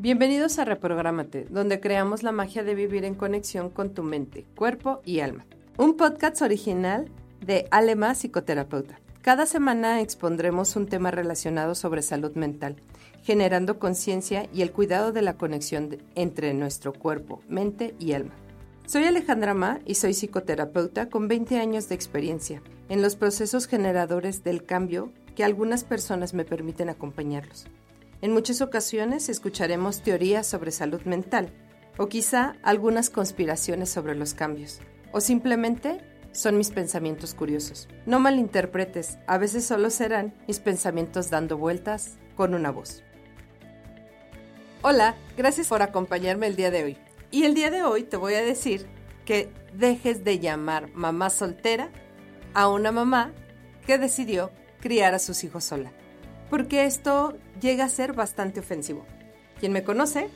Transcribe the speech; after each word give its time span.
Bienvenidos 0.00 0.60
a 0.60 0.64
Reprográmate, 0.64 1.48
donde 1.50 1.80
creamos 1.80 2.22
la 2.22 2.30
magia 2.30 2.62
de 2.62 2.76
vivir 2.76 3.04
en 3.04 3.16
conexión 3.16 3.68
con 3.68 3.94
tu 3.94 4.04
mente, 4.04 4.46
cuerpo 4.54 5.02
y 5.04 5.18
alma. 5.18 5.44
Un 5.76 5.96
podcast 5.96 6.40
original 6.40 7.10
de 7.44 7.66
Alema 7.72 8.14
Psicoterapeuta. 8.14 9.00
Cada 9.22 9.44
semana 9.44 10.00
expondremos 10.00 10.76
un 10.76 10.86
tema 10.86 11.10
relacionado 11.10 11.74
sobre 11.74 12.02
salud 12.02 12.36
mental, 12.36 12.76
generando 13.24 13.80
conciencia 13.80 14.48
y 14.54 14.62
el 14.62 14.70
cuidado 14.70 15.10
de 15.10 15.22
la 15.22 15.36
conexión 15.36 15.98
entre 16.14 16.54
nuestro 16.54 16.92
cuerpo, 16.92 17.42
mente 17.48 17.96
y 17.98 18.12
alma. 18.12 18.34
Soy 18.86 19.02
Alejandra 19.02 19.52
Ma 19.52 19.80
y 19.84 19.96
soy 19.96 20.14
psicoterapeuta 20.14 21.08
con 21.08 21.26
20 21.26 21.58
años 21.58 21.88
de 21.88 21.96
experiencia 21.96 22.62
en 22.88 23.02
los 23.02 23.16
procesos 23.16 23.66
generadores 23.66 24.44
del 24.44 24.64
cambio 24.64 25.10
que 25.34 25.42
algunas 25.42 25.82
personas 25.82 26.34
me 26.34 26.44
permiten 26.44 26.88
acompañarlos. 26.88 27.66
En 28.20 28.32
muchas 28.32 28.60
ocasiones 28.62 29.28
escucharemos 29.28 30.02
teorías 30.02 30.44
sobre 30.44 30.72
salud 30.72 31.02
mental, 31.02 31.52
o 31.98 32.08
quizá 32.08 32.56
algunas 32.64 33.10
conspiraciones 33.10 33.90
sobre 33.90 34.16
los 34.16 34.34
cambios, 34.34 34.80
o 35.12 35.20
simplemente 35.20 36.00
son 36.32 36.58
mis 36.58 36.70
pensamientos 36.70 37.32
curiosos. 37.34 37.86
No 38.06 38.18
malinterpretes, 38.18 39.18
a 39.28 39.38
veces 39.38 39.64
solo 39.64 39.90
serán 39.90 40.34
mis 40.48 40.58
pensamientos 40.58 41.30
dando 41.30 41.58
vueltas 41.58 42.18
con 42.34 42.54
una 42.54 42.72
voz. 42.72 43.04
Hola, 44.82 45.14
gracias 45.36 45.68
por 45.68 45.82
acompañarme 45.82 46.48
el 46.48 46.56
día 46.56 46.72
de 46.72 46.82
hoy. 46.82 46.98
Y 47.30 47.44
el 47.44 47.54
día 47.54 47.70
de 47.70 47.84
hoy 47.84 48.02
te 48.02 48.16
voy 48.16 48.34
a 48.34 48.42
decir 48.42 48.86
que 49.26 49.48
dejes 49.74 50.24
de 50.24 50.40
llamar 50.40 50.90
mamá 50.92 51.30
soltera 51.30 51.90
a 52.52 52.68
una 52.68 52.90
mamá 52.90 53.32
que 53.86 53.96
decidió 53.96 54.50
criar 54.80 55.14
a 55.14 55.18
sus 55.20 55.44
hijos 55.44 55.62
sola 55.62 55.92
porque 56.50 56.84
esto 56.84 57.34
llega 57.60 57.84
a 57.84 57.88
ser 57.88 58.12
bastante 58.12 58.60
ofensivo. 58.60 59.04
Quien 59.60 59.72
me 59.72 59.84
conoce 59.84 60.28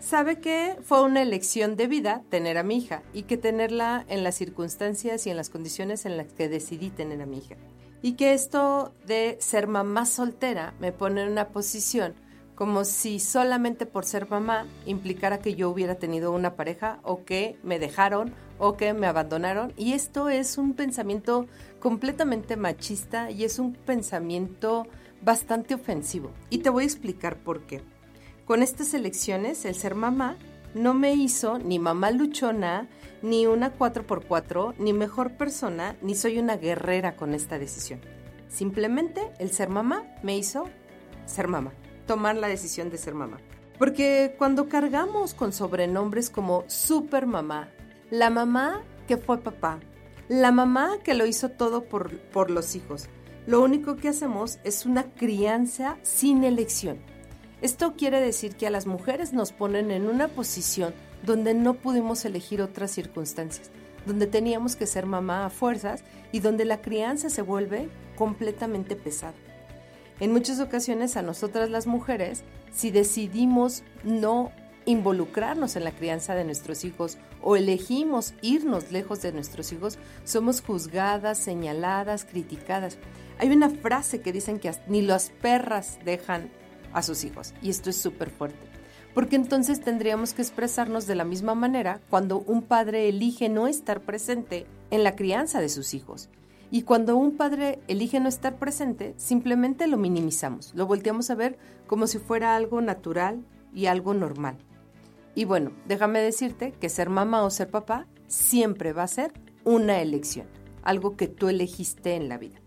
sabe 0.00 0.40
que 0.40 0.76
fue 0.82 1.02
una 1.02 1.22
elección 1.22 1.76
de 1.76 1.86
vida 1.86 2.22
tener 2.28 2.58
a 2.58 2.62
mi 2.62 2.78
hija 2.78 3.02
y 3.12 3.22
que 3.22 3.36
tenerla 3.36 4.04
en 4.08 4.22
las 4.22 4.34
circunstancias 4.34 5.26
y 5.26 5.30
en 5.30 5.36
las 5.36 5.50
condiciones 5.50 6.06
en 6.06 6.16
las 6.16 6.32
que 6.32 6.48
decidí 6.48 6.90
tener 6.90 7.22
a 7.22 7.26
mi 7.26 7.38
hija. 7.38 7.56
Y 8.02 8.12
que 8.12 8.34
esto 8.34 8.92
de 9.06 9.36
ser 9.40 9.66
mamá 9.66 10.06
soltera 10.06 10.74
me 10.78 10.92
pone 10.92 11.22
en 11.22 11.32
una 11.32 11.48
posición 11.48 12.14
como 12.56 12.84
si 12.84 13.20
solamente 13.20 13.84
por 13.84 14.06
ser 14.06 14.28
mamá 14.28 14.66
implicara 14.86 15.38
que 15.38 15.54
yo 15.54 15.68
hubiera 15.68 15.96
tenido 15.96 16.32
una 16.32 16.56
pareja 16.56 17.00
o 17.02 17.24
que 17.24 17.58
me 17.62 17.78
dejaron 17.78 18.32
o 18.58 18.78
que 18.78 18.94
me 18.94 19.06
abandonaron. 19.06 19.74
Y 19.76 19.92
esto 19.92 20.30
es 20.30 20.56
un 20.56 20.72
pensamiento 20.72 21.46
completamente 21.80 22.56
machista 22.56 23.30
y 23.30 23.44
es 23.44 23.58
un 23.58 23.74
pensamiento 23.74 24.86
bastante 25.22 25.74
ofensivo. 25.74 26.30
Y 26.50 26.58
te 26.58 26.70
voy 26.70 26.84
a 26.84 26.86
explicar 26.86 27.36
por 27.38 27.62
qué. 27.62 27.82
Con 28.44 28.62
estas 28.62 28.94
elecciones, 28.94 29.64
el 29.64 29.74
ser 29.74 29.94
mamá 29.94 30.36
no 30.74 30.94
me 30.94 31.14
hizo 31.14 31.58
ni 31.58 31.78
mamá 31.78 32.10
luchona, 32.10 32.88
ni 33.22 33.46
una 33.46 33.76
4x4, 33.76 34.74
ni 34.78 34.92
mejor 34.92 35.32
persona, 35.32 35.96
ni 36.02 36.14
soy 36.14 36.38
una 36.38 36.56
guerrera 36.56 37.16
con 37.16 37.34
esta 37.34 37.58
decisión. 37.58 38.00
Simplemente 38.48 39.32
el 39.38 39.50
ser 39.50 39.68
mamá 39.68 40.04
me 40.22 40.36
hizo 40.36 40.68
ser 41.24 41.48
mamá, 41.48 41.72
tomar 42.06 42.36
la 42.36 42.48
decisión 42.48 42.90
de 42.90 42.98
ser 42.98 43.14
mamá. 43.14 43.38
Porque 43.78 44.34
cuando 44.38 44.68
cargamos 44.68 45.34
con 45.34 45.52
sobrenombres 45.52 46.30
como 46.30 46.64
super 46.66 47.26
mamá, 47.26 47.68
la 48.10 48.30
mamá 48.30 48.82
que 49.08 49.16
fue 49.16 49.38
papá, 49.38 49.80
la 50.28 50.52
mamá 50.52 50.98
que 51.04 51.14
lo 51.14 51.26
hizo 51.26 51.50
todo 51.50 51.84
por, 51.84 52.18
por 52.18 52.50
los 52.50 52.74
hijos, 52.74 53.08
lo 53.46 53.62
único 53.62 53.96
que 53.96 54.08
hacemos 54.08 54.58
es 54.64 54.86
una 54.86 55.04
crianza 55.04 55.98
sin 56.02 56.42
elección. 56.44 56.98
Esto 57.62 57.94
quiere 57.96 58.20
decir 58.20 58.56
que 58.56 58.66
a 58.66 58.70
las 58.70 58.86
mujeres 58.86 59.32
nos 59.32 59.52
ponen 59.52 59.90
en 59.90 60.06
una 60.06 60.28
posición 60.28 60.94
donde 61.24 61.54
no 61.54 61.74
pudimos 61.74 62.24
elegir 62.24 62.60
otras 62.60 62.90
circunstancias, 62.90 63.70
donde 64.04 64.26
teníamos 64.26 64.76
que 64.76 64.86
ser 64.86 65.06
mamá 65.06 65.46
a 65.46 65.50
fuerzas 65.50 66.04
y 66.32 66.40
donde 66.40 66.64
la 66.64 66.82
crianza 66.82 67.30
se 67.30 67.42
vuelve 67.42 67.88
completamente 68.16 68.96
pesada. 68.96 69.34
En 70.18 70.32
muchas 70.32 70.60
ocasiones 70.60 71.16
a 71.16 71.22
nosotras 71.22 71.70
las 71.70 71.86
mujeres, 71.86 72.42
si 72.72 72.90
decidimos 72.90 73.84
no 74.02 74.50
involucrarnos 74.86 75.76
en 75.76 75.84
la 75.84 75.90
crianza 75.90 76.34
de 76.34 76.44
nuestros 76.44 76.84
hijos 76.84 77.18
o 77.42 77.56
elegimos 77.56 78.34
irnos 78.40 78.92
lejos 78.92 79.20
de 79.20 79.32
nuestros 79.32 79.72
hijos, 79.72 79.98
somos 80.24 80.62
juzgadas, 80.62 81.38
señaladas, 81.38 82.24
criticadas. 82.24 82.98
Hay 83.38 83.50
una 83.50 83.68
frase 83.68 84.20
que 84.20 84.32
dicen 84.32 84.58
que 84.58 84.72
ni 84.88 85.02
las 85.02 85.30
perras 85.30 85.98
dejan 86.04 86.50
a 86.92 87.02
sus 87.02 87.24
hijos 87.24 87.52
y 87.60 87.68
esto 87.68 87.90
es 87.90 87.96
súper 87.96 88.30
fuerte. 88.30 88.58
Porque 89.14 89.36
entonces 89.36 89.80
tendríamos 89.80 90.32
que 90.32 90.42
expresarnos 90.42 91.06
de 91.06 91.14
la 91.14 91.24
misma 91.24 91.54
manera 91.54 92.00
cuando 92.10 92.38
un 92.38 92.62
padre 92.62 93.08
elige 93.08 93.48
no 93.48 93.66
estar 93.66 94.00
presente 94.02 94.66
en 94.90 95.04
la 95.04 95.16
crianza 95.16 95.60
de 95.60 95.68
sus 95.68 95.94
hijos. 95.94 96.28
Y 96.70 96.82
cuando 96.82 97.16
un 97.16 97.36
padre 97.36 97.80
elige 97.88 98.20
no 98.20 98.28
estar 98.28 98.58
presente, 98.58 99.14
simplemente 99.16 99.86
lo 99.86 99.96
minimizamos, 99.96 100.74
lo 100.74 100.86
volteamos 100.86 101.30
a 101.30 101.34
ver 101.34 101.58
como 101.86 102.06
si 102.06 102.18
fuera 102.18 102.56
algo 102.56 102.80
natural 102.80 103.44
y 103.72 103.86
algo 103.86 104.14
normal. 104.14 104.58
Y 105.34 105.44
bueno, 105.44 105.72
déjame 105.86 106.20
decirte 106.20 106.72
que 106.72 106.88
ser 106.88 107.08
mamá 107.08 107.44
o 107.44 107.50
ser 107.50 107.70
papá 107.70 108.06
siempre 108.26 108.92
va 108.92 109.04
a 109.04 109.08
ser 109.08 109.32
una 109.64 110.00
elección, 110.00 110.46
algo 110.82 111.16
que 111.16 111.28
tú 111.28 111.48
elegiste 111.48 112.14
en 112.14 112.28
la 112.28 112.38
vida. 112.38 112.60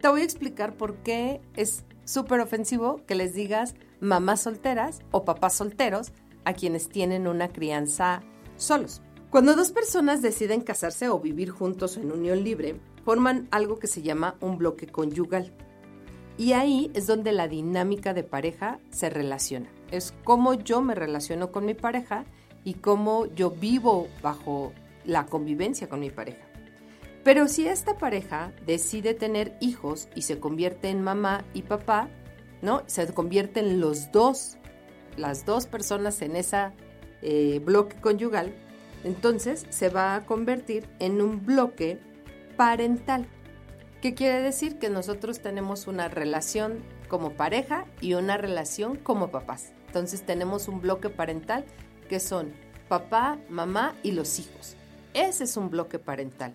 Te 0.00 0.06
voy 0.08 0.20
a 0.20 0.24
explicar 0.24 0.76
por 0.76 0.96
qué 0.98 1.40
es 1.56 1.84
súper 2.04 2.40
ofensivo 2.40 3.04
que 3.06 3.16
les 3.16 3.34
digas 3.34 3.74
mamás 4.00 4.42
solteras 4.42 5.00
o 5.10 5.24
papás 5.24 5.54
solteros 5.54 6.12
a 6.44 6.52
quienes 6.52 6.88
tienen 6.88 7.26
una 7.26 7.48
crianza 7.48 8.22
solos. 8.56 9.02
Cuando 9.30 9.56
dos 9.56 9.72
personas 9.72 10.22
deciden 10.22 10.60
casarse 10.60 11.08
o 11.08 11.18
vivir 11.18 11.50
juntos 11.50 11.96
en 11.96 12.12
unión 12.12 12.44
libre, 12.44 12.80
forman 13.04 13.48
algo 13.50 13.78
que 13.78 13.88
se 13.88 14.02
llama 14.02 14.36
un 14.40 14.56
bloque 14.56 14.86
conyugal. 14.86 15.52
Y 16.38 16.52
ahí 16.52 16.92
es 16.94 17.08
donde 17.08 17.32
la 17.32 17.48
dinámica 17.48 18.14
de 18.14 18.22
pareja 18.22 18.78
se 18.90 19.10
relaciona. 19.10 19.68
Es 19.90 20.14
cómo 20.22 20.54
yo 20.54 20.80
me 20.80 20.94
relaciono 20.94 21.50
con 21.50 21.66
mi 21.66 21.74
pareja 21.74 22.24
y 22.62 22.74
cómo 22.74 23.26
yo 23.34 23.50
vivo 23.50 24.06
bajo 24.22 24.72
la 25.04 25.26
convivencia 25.26 25.88
con 25.88 26.00
mi 26.00 26.10
pareja. 26.10 26.47
Pero 27.24 27.48
si 27.48 27.66
esta 27.66 27.98
pareja 27.98 28.52
decide 28.64 29.14
tener 29.14 29.56
hijos 29.60 30.08
y 30.14 30.22
se 30.22 30.38
convierte 30.38 30.88
en 30.88 31.02
mamá 31.02 31.44
y 31.52 31.62
papá, 31.62 32.08
¿no? 32.62 32.82
Se 32.86 33.12
convierten 33.12 33.80
los 33.80 34.12
dos, 34.12 34.56
las 35.16 35.44
dos 35.44 35.66
personas 35.66 36.22
en 36.22 36.36
ese 36.36 36.70
eh, 37.22 37.60
bloque 37.64 37.96
conyugal, 38.00 38.54
entonces 39.04 39.66
se 39.68 39.88
va 39.88 40.14
a 40.14 40.24
convertir 40.24 40.88
en 40.98 41.20
un 41.20 41.44
bloque 41.44 42.00
parental. 42.56 43.26
¿Qué 44.00 44.14
quiere 44.14 44.40
decir? 44.40 44.78
Que 44.78 44.90
nosotros 44.90 45.40
tenemos 45.40 45.86
una 45.86 46.08
relación 46.08 46.82
como 47.08 47.32
pareja 47.32 47.86
y 48.00 48.14
una 48.14 48.36
relación 48.36 48.96
como 48.96 49.30
papás. 49.30 49.72
Entonces 49.86 50.22
tenemos 50.22 50.68
un 50.68 50.80
bloque 50.80 51.08
parental 51.08 51.64
que 52.08 52.20
son 52.20 52.52
papá, 52.88 53.38
mamá 53.48 53.94
y 54.02 54.12
los 54.12 54.38
hijos. 54.38 54.76
Ese 55.14 55.44
es 55.44 55.56
un 55.56 55.70
bloque 55.70 55.98
parental. 55.98 56.54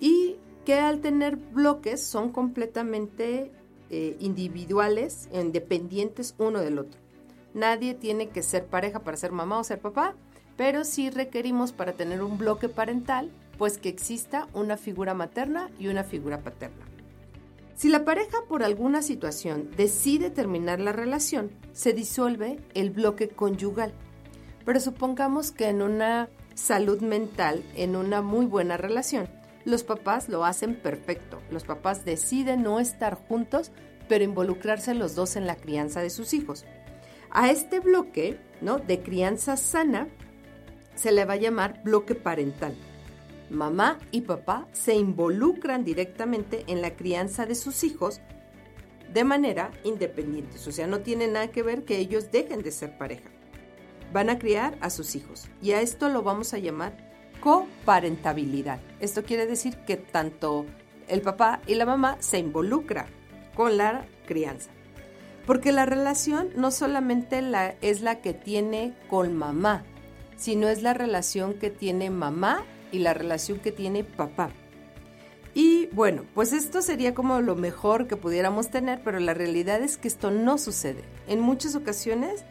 Y 0.00 0.36
que 0.64 0.74
al 0.74 1.00
tener 1.00 1.36
bloques 1.36 2.02
son 2.02 2.30
completamente 2.30 3.50
eh, 3.90 4.16
individuales, 4.20 5.28
independientes 5.32 6.34
uno 6.38 6.60
del 6.60 6.78
otro. 6.78 7.00
Nadie 7.54 7.94
tiene 7.94 8.28
que 8.28 8.42
ser 8.42 8.66
pareja 8.66 9.00
para 9.00 9.16
ser 9.16 9.32
mamá 9.32 9.58
o 9.58 9.64
ser 9.64 9.80
papá, 9.80 10.14
pero 10.56 10.84
sí 10.84 11.08
requerimos 11.08 11.72
para 11.72 11.92
tener 11.92 12.22
un 12.22 12.36
bloque 12.36 12.68
parental 12.68 13.30
pues 13.56 13.78
que 13.78 13.88
exista 13.88 14.48
una 14.52 14.76
figura 14.76 15.14
materna 15.14 15.70
y 15.78 15.88
una 15.88 16.04
figura 16.04 16.42
paterna. 16.42 16.86
Si 17.74 17.88
la 17.88 18.04
pareja 18.04 18.38
por 18.48 18.62
alguna 18.62 19.02
situación 19.02 19.70
decide 19.76 20.30
terminar 20.30 20.80
la 20.80 20.92
relación, 20.92 21.50
se 21.72 21.92
disuelve 21.92 22.58
el 22.74 22.90
bloque 22.90 23.28
conyugal. 23.28 23.94
Pero 24.64 24.80
supongamos 24.80 25.52
que 25.52 25.68
en 25.68 25.82
una 25.82 26.28
salud 26.54 27.00
mental, 27.00 27.62
en 27.76 27.94
una 27.94 28.20
muy 28.20 28.46
buena 28.46 28.76
relación, 28.76 29.28
los 29.68 29.84
papás 29.84 30.28
lo 30.28 30.44
hacen 30.44 30.74
perfecto. 30.74 31.40
Los 31.50 31.64
papás 31.64 32.04
deciden 32.04 32.62
no 32.62 32.80
estar 32.80 33.14
juntos, 33.14 33.70
pero 34.08 34.24
involucrarse 34.24 34.94
los 34.94 35.14
dos 35.14 35.36
en 35.36 35.46
la 35.46 35.56
crianza 35.56 36.00
de 36.00 36.10
sus 36.10 36.34
hijos. 36.34 36.64
A 37.30 37.50
este 37.50 37.80
bloque, 37.80 38.38
¿no? 38.60 38.78
de 38.78 39.00
crianza 39.02 39.56
sana 39.56 40.08
se 40.94 41.12
le 41.12 41.24
va 41.24 41.34
a 41.34 41.36
llamar 41.36 41.82
bloque 41.84 42.14
parental 42.14 42.74
mamá 43.50 43.98
y 44.10 44.22
papá 44.22 44.66
se 44.72 44.94
involucran 44.94 45.84
directamente 45.84 46.64
en 46.66 46.82
la 46.82 46.96
crianza 46.96 47.46
de 47.46 47.54
sus 47.54 47.84
hijos 47.84 48.20
de 49.12 49.24
manera 49.24 49.70
independiente. 49.84 50.58
O 50.66 50.72
sea, 50.72 50.86
no 50.86 51.00
tiene 51.00 51.28
nada 51.28 51.48
que 51.50 51.62
ver 51.62 51.84
que 51.84 51.98
ellos 51.98 52.30
dejen 52.30 52.62
de 52.62 52.70
ser 52.70 52.98
pareja. 52.98 53.30
Van 54.12 54.30
a 54.30 54.38
criar 54.38 54.78
a 54.80 54.90
sus 54.90 55.14
hijos 55.16 55.48
y 55.62 55.72
a 55.72 55.80
esto 55.80 56.08
lo 56.08 56.22
vamos 56.22 56.54
a 56.54 56.58
llamar 56.58 57.07
coparentabilidad. 57.40 58.80
Esto 59.00 59.24
quiere 59.24 59.46
decir 59.46 59.76
que 59.86 59.96
tanto 59.96 60.66
el 61.08 61.22
papá 61.22 61.60
y 61.66 61.74
la 61.74 61.86
mamá 61.86 62.16
se 62.20 62.38
involucran 62.38 63.06
con 63.54 63.76
la 63.76 64.06
crianza. 64.26 64.70
Porque 65.46 65.72
la 65.72 65.86
relación 65.86 66.50
no 66.56 66.70
solamente 66.70 67.40
la, 67.40 67.74
es 67.80 68.02
la 68.02 68.20
que 68.20 68.34
tiene 68.34 68.94
con 69.08 69.34
mamá, 69.34 69.84
sino 70.36 70.68
es 70.68 70.82
la 70.82 70.94
relación 70.94 71.54
que 71.54 71.70
tiene 71.70 72.10
mamá 72.10 72.64
y 72.92 72.98
la 72.98 73.14
relación 73.14 73.58
que 73.58 73.72
tiene 73.72 74.04
papá. 74.04 74.50
Y 75.54 75.86
bueno, 75.86 76.24
pues 76.34 76.52
esto 76.52 76.82
sería 76.82 77.14
como 77.14 77.40
lo 77.40 77.56
mejor 77.56 78.06
que 78.06 78.16
pudiéramos 78.16 78.70
tener, 78.70 79.00
pero 79.02 79.18
la 79.18 79.34
realidad 79.34 79.82
es 79.82 79.96
que 79.96 80.08
esto 80.08 80.30
no 80.30 80.58
sucede. 80.58 81.02
En 81.26 81.40
muchas 81.40 81.74
ocasiones 81.74 82.44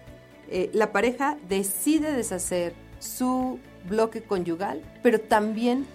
eh, 0.49 0.69
la 0.73 0.91
pareja 0.91 1.37
decide 1.47 2.11
deshacer 2.13 2.73
su 2.99 3.59
bloque 3.87 4.23
conyugal, 4.23 4.81
pero 5.01 5.19
también 5.19 5.85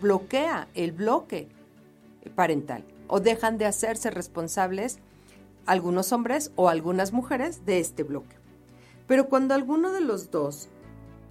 bloquea 0.00 0.68
el 0.74 0.92
bloque 0.92 1.48
parental 2.34 2.84
o 3.08 3.20
dejan 3.20 3.58
de 3.58 3.66
hacerse 3.66 4.10
responsables 4.10 4.98
algunos 5.66 6.12
hombres 6.12 6.52
o 6.56 6.68
algunas 6.68 7.12
mujeres 7.12 7.66
de 7.66 7.80
este 7.80 8.02
bloque. 8.02 8.36
Pero 9.06 9.28
cuando 9.28 9.54
alguno 9.54 9.92
de 9.92 10.00
los 10.00 10.30
dos 10.30 10.68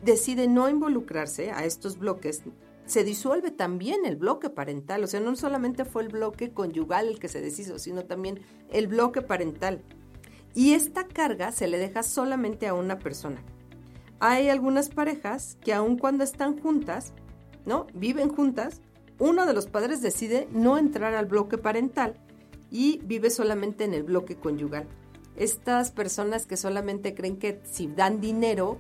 decide 0.03 0.47
no 0.47 0.69
involucrarse 0.69 1.51
a 1.51 1.65
estos 1.65 1.97
bloques, 1.97 2.43
se 2.85 3.03
disuelve 3.03 3.51
también 3.51 4.05
el 4.05 4.15
bloque 4.15 4.49
parental. 4.49 5.03
O 5.03 5.07
sea, 5.07 5.19
no 5.19 5.35
solamente 5.35 5.85
fue 5.85 6.03
el 6.03 6.09
bloque 6.09 6.51
conyugal 6.51 7.07
el 7.07 7.19
que 7.19 7.27
se 7.27 7.41
deshizo, 7.41 7.79
sino 7.79 8.05
también 8.05 8.41
el 8.71 8.87
bloque 8.87 9.21
parental. 9.21 9.81
Y 10.53 10.73
esta 10.73 11.07
carga 11.07 11.51
se 11.51 11.67
le 11.67 11.77
deja 11.77 12.01
solamente 12.01 12.67
a 12.67 12.73
una 12.73 12.97
persona. 12.99 13.43
Hay 14.19 14.49
algunas 14.49 14.89
parejas 14.89 15.57
que 15.61 15.73
aun 15.73 15.97
cuando 15.97 16.23
están 16.23 16.59
juntas, 16.59 17.13
¿no? 17.65 17.87
Viven 17.93 18.29
juntas, 18.29 18.81
uno 19.19 19.45
de 19.45 19.53
los 19.53 19.67
padres 19.67 20.01
decide 20.01 20.47
no 20.51 20.77
entrar 20.77 21.13
al 21.13 21.25
bloque 21.25 21.57
parental 21.57 22.15
y 22.71 22.99
vive 23.03 23.29
solamente 23.29 23.83
en 23.83 23.93
el 23.93 24.03
bloque 24.03 24.35
conyugal. 24.35 24.87
Estas 25.35 25.91
personas 25.91 26.47
que 26.47 26.57
solamente 26.57 27.13
creen 27.13 27.37
que 27.37 27.61
si 27.63 27.87
dan 27.87 28.19
dinero, 28.19 28.79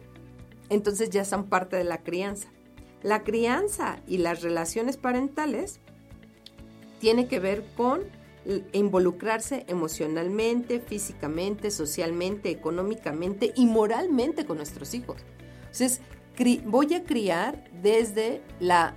entonces 0.69 1.11
ya 1.11 1.23
son 1.23 1.45
parte 1.45 1.75
de 1.75 1.83
la 1.83 1.99
crianza. 1.99 2.49
La 3.03 3.23
crianza 3.23 3.99
y 4.07 4.17
las 4.17 4.41
relaciones 4.41 4.97
parentales 4.97 5.79
tiene 6.99 7.27
que 7.27 7.39
ver 7.39 7.63
con 7.75 8.01
involucrarse 8.71 9.65
emocionalmente, 9.67 10.79
físicamente, 10.79 11.71
socialmente, 11.71 12.49
económicamente 12.49 13.51
y 13.55 13.65
moralmente 13.65 14.45
con 14.45 14.57
nuestros 14.57 14.93
hijos. 14.93 15.17
Entonces, 15.61 16.01
voy 16.65 16.93
a 16.93 17.03
criar 17.03 17.69
desde 17.81 18.41
la 18.59 18.95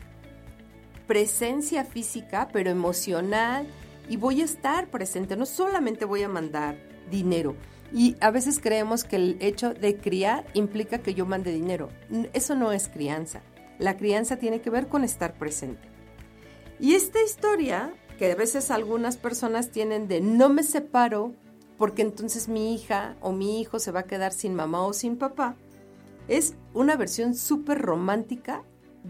presencia 1.06 1.85
física, 1.85 2.49
pero 2.52 2.70
emocional, 2.70 3.67
y 4.08 4.17
voy 4.17 4.43
a 4.43 4.44
estar 4.44 4.91
presente, 4.91 5.37
no 5.37 5.47
solamente 5.47 6.05
voy 6.05 6.23
a 6.23 6.29
mandar 6.29 6.76
dinero. 7.11 7.56
Y 7.93 8.17
a 8.20 8.31
veces 8.31 8.61
creemos 8.61 9.05
que 9.05 9.17
el 9.17 9.37
hecho 9.41 9.75
de 9.75 9.97
criar 9.97 10.47
implica 10.55 10.99
que 10.99 11.14
yo 11.14 11.26
mande 11.26 11.52
dinero. 11.52 11.88
Eso 12.32 12.55
no 12.55 12.70
es 12.73 12.88
crianza. 12.88 13.43
La 13.79 13.97
crianza 13.97 14.37
tiene 14.37 14.61
que 14.61 14.70
ver 14.70 14.87
con 14.87 15.02
estar 15.02 15.35
presente. 15.35 15.88
Y 16.79 16.94
esta 16.94 17.23
historia 17.23 17.93
que 18.20 18.31
a 18.31 18.34
veces 18.34 18.70
algunas 18.70 19.17
personas 19.17 19.70
tienen 19.70 20.06
de 20.06 20.20
no 20.20 20.50
me 20.50 20.62
separo 20.62 21.32
porque 21.78 22.02
entonces 22.02 22.49
mi 22.49 22.75
hija 22.75 23.17
o 23.22 23.32
mi 23.32 23.62
hijo 23.62 23.78
se 23.78 23.93
va 23.93 24.00
a 24.00 24.06
quedar 24.06 24.34
sin 24.34 24.55
mamá 24.55 24.84
o 24.84 24.93
sin 24.93 25.17
papá, 25.17 25.56
es 26.28 26.52
una 26.75 26.96
versión 26.96 27.34
súper 27.34 27.81
romántica 27.81 28.62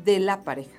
de 0.05 0.21
la 0.21 0.45
pareja. 0.45 0.79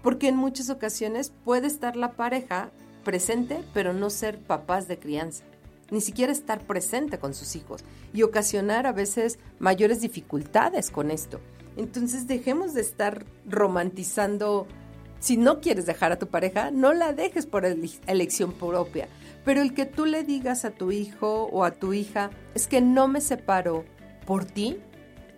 Porque 0.00 0.28
en 0.28 0.36
muchas 0.36 0.70
ocasiones 0.70 1.32
puede 1.44 1.66
estar 1.66 1.96
la 1.96 2.12
pareja 2.12 2.70
presente, 3.02 3.64
pero 3.74 3.92
no 3.92 4.10
ser 4.10 4.38
papás 4.38 4.86
de 4.86 5.00
crianza. 5.00 5.42
Ni 5.90 6.00
siquiera 6.00 6.30
estar 6.30 6.68
presente 6.68 7.18
con 7.18 7.34
sus 7.34 7.56
hijos 7.56 7.82
y 8.12 8.22
ocasionar 8.22 8.86
a 8.86 8.92
veces 8.92 9.40
mayores 9.58 10.00
dificultades 10.00 10.92
con 10.92 11.10
esto. 11.10 11.40
Entonces 11.76 12.28
dejemos 12.28 12.74
de 12.74 12.82
estar 12.82 13.26
romantizando 13.44 14.68
si 15.18 15.36
no 15.36 15.60
quieres 15.60 15.86
dejar 15.86 16.12
a 16.12 16.18
tu 16.18 16.28
pareja, 16.28 16.70
no 16.70 16.92
la 16.92 17.12
dejes 17.12 17.46
por 17.46 17.64
elección 17.64 18.52
propia. 18.52 19.08
Pero 19.44 19.62
el 19.62 19.74
que 19.74 19.86
tú 19.86 20.04
le 20.06 20.24
digas 20.24 20.64
a 20.64 20.70
tu 20.70 20.92
hijo 20.92 21.44
o 21.44 21.64
a 21.64 21.70
tu 21.70 21.92
hija, 21.92 22.30
es 22.54 22.66
que 22.66 22.80
no 22.80 23.08
me 23.08 23.20
separo 23.20 23.84
por 24.24 24.44
ti, 24.44 24.78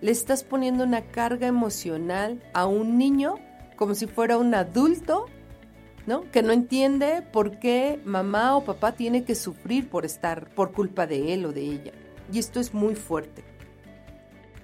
le 0.00 0.10
estás 0.10 0.44
poniendo 0.44 0.84
una 0.84 1.02
carga 1.02 1.46
emocional 1.46 2.42
a 2.54 2.66
un 2.66 2.98
niño 2.98 3.36
como 3.76 3.94
si 3.94 4.06
fuera 4.06 4.38
un 4.38 4.54
adulto, 4.54 5.26
¿no? 6.06 6.28
Que 6.30 6.42
no 6.42 6.52
entiende 6.52 7.22
por 7.32 7.58
qué 7.58 8.00
mamá 8.04 8.56
o 8.56 8.64
papá 8.64 8.92
tiene 8.92 9.24
que 9.24 9.34
sufrir 9.34 9.88
por 9.88 10.04
estar 10.04 10.50
por 10.54 10.72
culpa 10.72 11.06
de 11.06 11.34
él 11.34 11.46
o 11.46 11.52
de 11.52 11.62
ella. 11.62 11.92
Y 12.32 12.38
esto 12.38 12.60
es 12.60 12.74
muy 12.74 12.94
fuerte. 12.94 13.44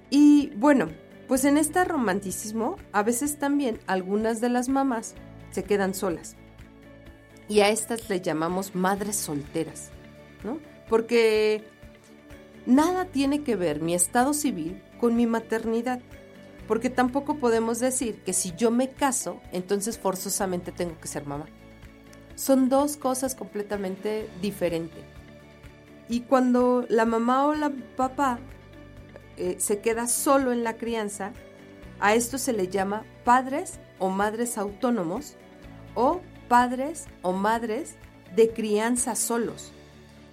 Y 0.09 0.51
bueno, 0.57 0.89
pues 1.27 1.43
en 1.45 1.57
este 1.57 1.83
romanticismo, 1.83 2.75
a 2.91 3.03
veces 3.03 3.37
también 3.37 3.79
algunas 3.87 4.41
de 4.41 4.49
las 4.49 4.69
mamás 4.69 5.15
se 5.51 5.63
quedan 5.63 5.93
solas. 5.93 6.35
Y 7.47 7.61
a 7.61 7.69
estas 7.69 8.09
le 8.09 8.21
llamamos 8.21 8.75
madres 8.75 9.15
solteras, 9.15 9.89
¿no? 10.43 10.59
Porque 10.89 11.63
nada 12.65 13.05
tiene 13.05 13.43
que 13.43 13.55
ver 13.55 13.81
mi 13.81 13.95
estado 13.95 14.33
civil 14.33 14.81
con 14.99 15.15
mi 15.15 15.27
maternidad. 15.27 15.99
Porque 16.67 16.89
tampoco 16.89 17.37
podemos 17.37 17.79
decir 17.79 18.21
que 18.23 18.33
si 18.33 18.53
yo 18.55 18.71
me 18.71 18.89
caso, 18.89 19.39
entonces 19.51 19.99
forzosamente 19.99 20.71
tengo 20.71 20.99
que 20.99 21.07
ser 21.07 21.25
mamá. 21.25 21.45
Son 22.35 22.69
dos 22.69 22.97
cosas 22.97 23.35
completamente 23.35 24.27
diferentes. 24.41 25.03
Y 26.09 26.21
cuando 26.21 26.85
la 26.89 27.05
mamá 27.05 27.45
o 27.47 27.53
la 27.53 27.71
papá 27.95 28.39
eh, 29.37 29.55
se 29.59 29.79
queda 29.79 30.07
solo 30.07 30.51
en 30.51 30.63
la 30.63 30.77
crianza, 30.77 31.33
a 31.99 32.15
esto 32.15 32.37
se 32.37 32.53
le 32.53 32.67
llama 32.67 33.05
padres 33.23 33.79
o 33.99 34.09
madres 34.09 34.57
autónomos 34.57 35.35
o 35.93 36.21
padres 36.47 37.05
o 37.21 37.31
madres 37.31 37.95
de 38.35 38.49
crianza 38.49 39.15
solos, 39.15 39.71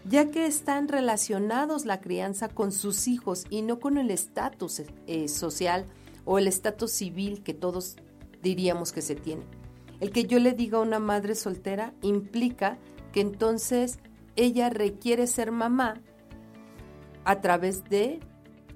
ya 0.05 0.31
que 0.31 0.47
están 0.47 0.89
relacionados 0.89 1.85
la 1.85 2.01
crianza 2.01 2.49
con 2.49 2.73
sus 2.73 3.07
hijos 3.09 3.45
y 3.49 3.63
no 3.63 3.79
con 3.79 3.99
el 3.99 4.11
estatus 4.11 4.83
eh, 5.07 5.29
social 5.29 5.87
o 6.25 6.39
el 6.39 6.49
estatus 6.49 6.91
civil 6.93 7.43
que 7.43 7.55
todos 7.55 7.97
diríamos 8.43 8.93
que 8.93 9.03
se 9.03 9.15
tiene. 9.15 9.45
El 10.01 10.11
que 10.11 10.25
yo 10.25 10.39
le 10.41 10.53
diga 10.53 10.79
a 10.79 10.83
una 10.83 10.99
madre 10.99 11.35
soltera 11.35 11.95
implica 12.03 12.79
que 13.13 13.21
entonces 13.21 13.99
ella 14.35 14.69
requiere 14.69 15.27
ser 15.27 15.53
mamá 15.53 16.01
a 17.25 17.41
través 17.41 17.85
de 17.85 18.21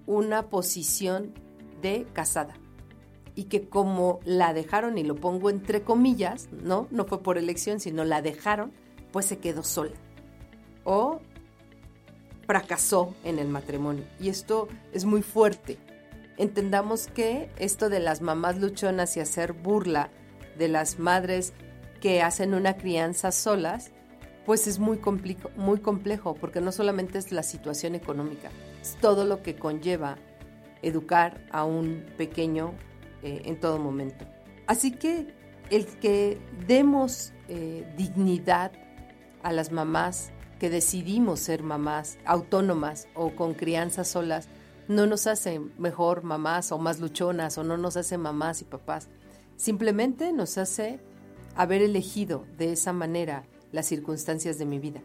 una 0.07 0.49
posición 0.49 1.35
de 1.83 2.07
casada 2.13 2.55
y 3.35 3.45
que 3.45 3.69
como 3.69 4.21
la 4.25 4.55
dejaron, 4.55 4.97
y 4.97 5.05
lo 5.05 5.15
pongo 5.15 5.51
entre 5.51 5.83
comillas, 5.83 6.49
¿no? 6.51 6.89
No 6.91 7.05
fue 7.05 7.23
por 7.23 7.37
elección, 7.37 7.81
sino 7.81 8.05
la 8.05 8.23
dejaron, 8.23 8.73
pues 9.13 9.27
se 9.27 9.39
quedó 9.39 9.63
sola. 9.63 9.93
O 10.85 11.21
fracasó 12.47 13.15
en 13.25 13.39
el 13.39 13.49
matrimonio. 13.49 14.05
Y 14.19 14.31
esto 14.31 14.69
es 14.93 15.05
muy 15.05 15.21
fuerte. 15.21 15.79
Entendamos 16.39 17.09
que 17.09 17.51
esto 17.59 17.91
de 17.91 18.01
las 18.01 18.23
mamás 18.23 18.59
luchonas 18.59 19.17
y 19.17 19.21
hacer 19.21 19.53
burla 19.53 20.11
de 20.57 20.69
las 20.69 20.99
madres 20.99 21.53
que 22.01 22.23
hacen 22.23 22.55
una 22.55 22.77
crianza 22.77 23.33
solas, 23.33 23.91
pues 24.47 24.67
es 24.67 24.79
muy, 24.79 25.01
muy 25.57 25.81
complejo, 25.81 26.35
porque 26.35 26.61
no 26.61 26.73
solamente 26.73 27.19
es 27.19 27.33
la 27.33 27.43
situación 27.43 27.95
económica, 27.95 28.51
todo 28.95 29.25
lo 29.25 29.43
que 29.43 29.57
conlleva 29.57 30.17
educar 30.83 31.45
a 31.51 31.65
un 31.65 32.07
pequeño 32.17 32.75
eh, 33.23 33.43
en 33.45 33.59
todo 33.59 33.79
momento. 33.79 34.25
Así 34.67 34.93
que 34.93 35.35
el 35.71 35.87
que 35.99 36.39
demos 36.67 37.33
eh, 37.49 37.93
dignidad 37.97 38.73
a 39.43 39.53
las 39.53 39.73
mamás 39.73 40.33
que 40.59 40.71
decidimos 40.71 41.41
ser 41.41 41.63
mamás 41.63 42.19
autónomas 42.25 43.09
o 43.15 43.35
con 43.35 43.55
crianzas 43.55 44.09
solas, 44.09 44.49
no 44.89 45.07
nos 45.07 45.27
hace 45.27 45.61
mejor 45.79 46.23
mamás 46.23 46.73
o 46.73 46.79
más 46.79 47.01
luchonas 47.01 47.59
o 47.59 47.65
no 47.65 47.77
nos 47.77 47.97
hace 47.97 48.17
mamás 48.19 48.63
y 48.63 48.65
papás. 48.65 49.09
Simplemente 49.57 50.33
nos 50.33 50.59
hace 50.59 51.01
haber 51.57 51.83
elegido 51.83 52.45
de 52.57 52.73
esa 52.73 52.93
manera 52.93 53.45
las 53.73 53.87
circunstancias 53.87 54.59
de 54.59 54.67
mi 54.67 54.79
vida. 54.79 55.03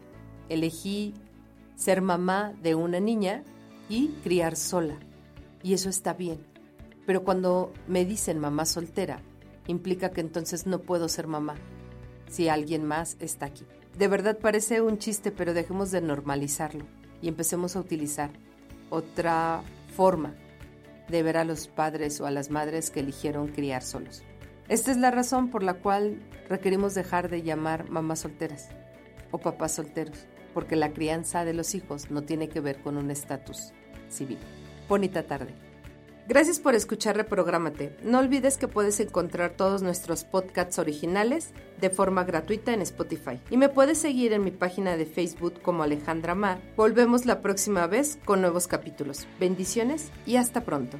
Elegí 0.48 1.14
ser 1.74 2.02
mamá 2.02 2.54
de 2.62 2.74
una 2.74 3.00
niña 3.00 3.42
y 3.92 4.08
criar 4.22 4.56
sola. 4.56 4.98
Y 5.62 5.74
eso 5.74 5.90
está 5.90 6.14
bien. 6.14 6.40
Pero 7.04 7.24
cuando 7.24 7.74
me 7.86 8.06
dicen 8.06 8.38
mamá 8.38 8.64
soltera, 8.64 9.20
implica 9.66 10.12
que 10.12 10.22
entonces 10.22 10.66
no 10.66 10.78
puedo 10.80 11.10
ser 11.10 11.26
mamá 11.26 11.56
si 12.26 12.48
alguien 12.48 12.86
más 12.86 13.18
está 13.20 13.46
aquí. 13.46 13.66
De 13.98 14.08
verdad 14.08 14.38
parece 14.38 14.80
un 14.80 14.96
chiste, 14.96 15.30
pero 15.30 15.52
dejemos 15.52 15.90
de 15.90 16.00
normalizarlo 16.00 16.86
y 17.20 17.28
empecemos 17.28 17.76
a 17.76 17.80
utilizar 17.80 18.30
otra 18.88 19.62
forma 19.94 20.34
de 21.08 21.22
ver 21.22 21.36
a 21.36 21.44
los 21.44 21.68
padres 21.68 22.18
o 22.22 22.24
a 22.24 22.30
las 22.30 22.50
madres 22.50 22.90
que 22.90 23.00
eligieron 23.00 23.48
criar 23.48 23.82
solos. 23.82 24.22
Esta 24.68 24.90
es 24.90 24.96
la 24.96 25.10
razón 25.10 25.50
por 25.50 25.62
la 25.62 25.74
cual 25.74 26.22
requerimos 26.48 26.94
dejar 26.94 27.28
de 27.28 27.42
llamar 27.42 27.90
mamás 27.90 28.20
solteras 28.20 28.70
o 29.32 29.38
papás 29.38 29.74
solteros 29.74 30.26
porque 30.54 30.76
la 30.76 30.92
crianza 30.92 31.44
de 31.44 31.52
los 31.52 31.74
hijos 31.74 32.10
no 32.10 32.22
tiene 32.22 32.48
que 32.48 32.60
ver 32.60 32.80
con 32.80 32.96
un 32.96 33.10
estatus 33.10 33.74
Bonita 34.88 35.22
tarde. 35.24 35.54
Gracias 36.28 36.60
por 36.60 36.74
escuchar 36.76 37.16
Reprográmate. 37.16 37.96
No 38.04 38.20
olvides 38.20 38.56
que 38.56 38.68
puedes 38.68 39.00
encontrar 39.00 39.56
todos 39.56 39.82
nuestros 39.82 40.22
podcasts 40.22 40.78
originales 40.78 41.50
de 41.80 41.90
forma 41.90 42.22
gratuita 42.22 42.72
en 42.72 42.82
Spotify. 42.82 43.40
Y 43.50 43.56
me 43.56 43.68
puedes 43.68 43.98
seguir 43.98 44.32
en 44.32 44.44
mi 44.44 44.52
página 44.52 44.96
de 44.96 45.06
Facebook 45.06 45.60
como 45.62 45.82
Alejandra 45.82 46.36
Mar. 46.36 46.60
Volvemos 46.76 47.26
la 47.26 47.40
próxima 47.40 47.88
vez 47.88 48.18
con 48.24 48.40
nuevos 48.40 48.68
capítulos. 48.68 49.26
Bendiciones 49.40 50.12
y 50.24 50.36
hasta 50.36 50.64
pronto. 50.64 50.96